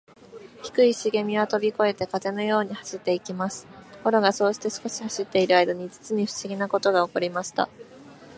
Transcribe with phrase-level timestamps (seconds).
[0.63, 3.67] 低いしげみはとびこえて、風のように走っていきます。
[3.67, 7.69] ところが、そうして少し走っているあいだに、じつにふしぎなことがおこりました。